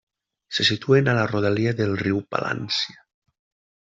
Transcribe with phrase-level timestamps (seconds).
[0.57, 3.07] Se situen a la rodalia del riu Palància.